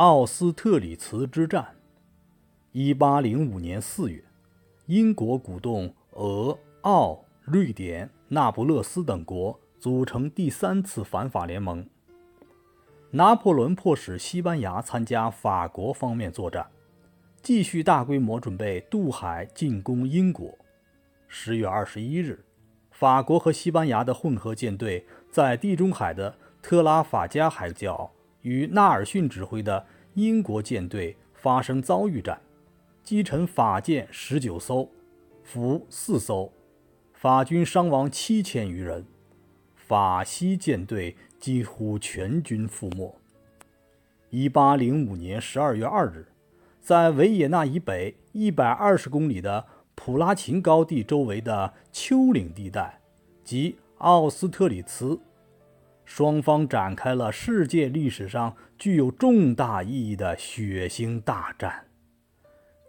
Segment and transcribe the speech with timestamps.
[0.00, 1.76] 奥斯特里茨之战。
[2.72, 4.24] 一八零五年四月，
[4.86, 11.86] 英国鼓动俄、奥、瑞典、那不勒斯等国组成第三次反法联盟。
[13.10, 16.66] 拿破仑迫使西班牙参加法国方面作战，
[17.42, 20.56] 继续大规模准备渡海进攻英国。
[21.28, 22.42] 十月二十一日，
[22.90, 28.10] 法国和西班牙的混合舰队在地中海的特拉法加海角
[28.42, 32.40] 与纳尔逊指挥的英国舰队发生遭遇战。
[33.02, 34.88] 击沉法舰十九艘，
[35.42, 36.52] 俘四艘，
[37.12, 39.04] 法军伤亡七千余人，
[39.74, 43.16] 法西舰队几乎全军覆没。
[44.28, 46.28] 一八零五年十二月二日，
[46.80, 49.66] 在维也纳以北一百二十公里的
[49.96, 53.00] 普拉琴高地周围的丘陵地带
[53.42, 55.18] 及奥斯特里茨，
[56.12, 61.86] 双方展开了世界历史上具有重大意义的血腥大战。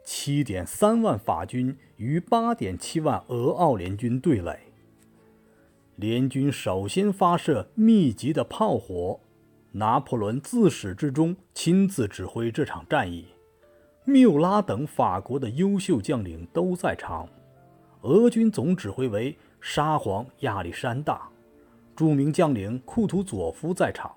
[0.03, 4.61] 七点三万法军与八点七万俄奥联军对垒。
[5.97, 9.19] 联军首先发射密集的炮火，
[9.73, 13.27] 拿破仑自始至终亲自指挥这场战役。
[14.03, 17.30] 缪拉等法国的优秀将领都在场。
[18.02, 21.30] 俄军总指挥为沙皇亚历山大，
[22.02, 24.16] 著名将领库图佐夫在场。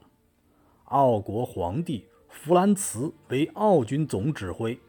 [0.84, 4.80] 奥国皇帝弗兰茨为奥军总指挥。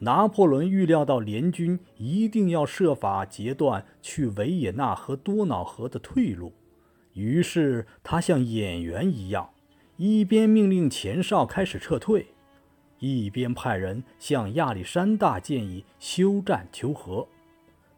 [0.00, 6.52] 拿破仑预料到联军一定要设法截断去维也纳和多瑙河的退路，
[7.12, 9.50] 于是他像演员一样，
[9.96, 12.26] 一边命令前哨开始撤退，
[12.98, 17.28] 一边派人向亚历山大建议休战求和，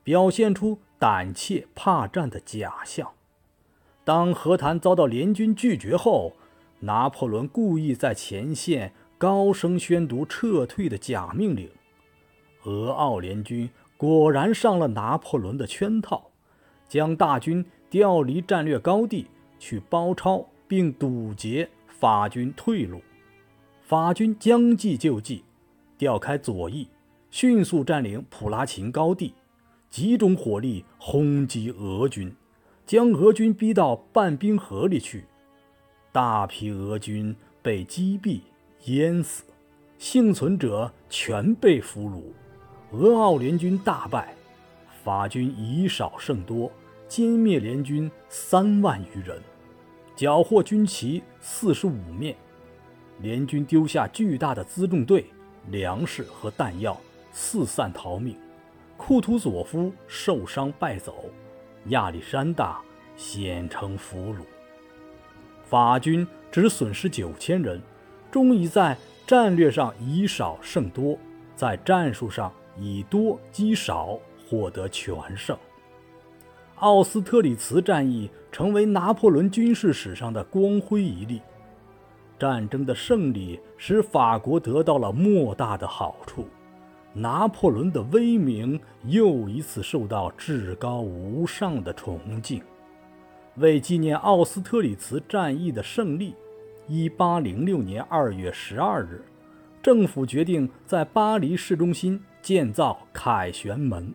[0.05, 3.11] 表现出胆怯怕战的假象。
[4.05, 6.33] 当和谈遭到联军拒绝后，
[6.81, 11.69] 拿破仑故意在前线高声宣读撤退的假命令。
[12.65, 16.31] 俄奥联军果然上了拿破仑的圈套，
[16.89, 19.27] 将大军调离战略高地
[19.59, 23.01] 去包抄并堵截法军退路。
[23.83, 25.45] 法军将计就计，
[25.99, 26.89] 调开左翼，
[27.31, 29.35] 迅速占领普拉琴高地，
[29.91, 32.35] 集中火力轰击俄军，
[32.91, 35.25] 将俄军逼到半冰河里去。
[36.11, 38.41] 大批俄军被击毙、
[38.87, 39.45] 淹死，
[39.97, 42.21] 幸存者全被俘虏。
[42.91, 44.35] 俄奥联军大败，
[45.05, 46.69] 法军以少胜多，
[47.09, 49.41] 歼灭联军三万余人，
[50.17, 52.35] 缴获军旗四十五面。
[53.21, 55.27] 联军丢下巨大的辎重队、
[55.69, 58.37] 粮食和弹药，四散逃命。
[58.97, 61.27] 库图佐夫受伤败走，
[61.87, 62.81] 亚历山大
[63.17, 64.41] 险成俘虏。
[65.65, 67.81] 法军只损失九千人，
[68.31, 68.97] 终于在
[69.27, 71.19] 战略上以少胜多，
[71.55, 72.53] 在战术上。
[72.79, 75.59] 以多击少，获得全胜。
[76.77, 81.43] 奥斯特里茨战役成为拿破仑军事史上的光辉一例。
[82.39, 86.47] 战争的胜利使法国得到了莫大的好处，
[87.13, 92.63] 拿破仑的威名又一次受到至高无上的崇敬。
[93.57, 96.35] 为纪念奥斯特里茨战役的胜利
[96.89, 99.25] ，1806年2月12日，
[99.83, 102.23] 政府决定在巴黎市中心。
[102.43, 104.15] 建造凯旋门，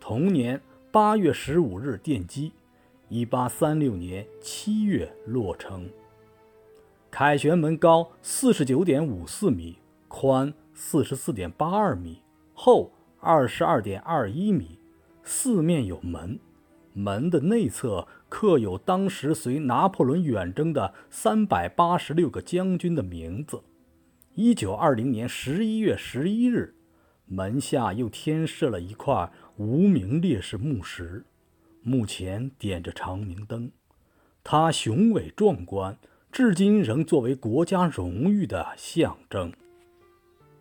[0.00, 2.50] 同年八月十五日奠基，
[3.08, 5.88] 一八三六年七月落成。
[7.12, 9.78] 凯旋门高四十九点五四米，
[10.08, 12.20] 宽四十四点八二米，
[12.62, 14.78] 厚二十二点二一米，
[15.22, 16.38] 四面有门，
[16.92, 23.62] 门的内侧刻有当时随拿破仑远征的三百八十六个将军的名字。
[24.34, 26.74] 一九二零年十一月十一日。
[27.24, 31.24] 门下又添设了一块无名烈士墓石，
[31.80, 33.72] 墓前点着长明灯。
[34.44, 35.96] 它雄伟壮观，
[36.30, 39.50] 至今仍作为国家荣誉的象征。